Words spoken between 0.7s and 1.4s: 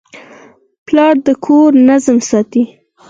پلار د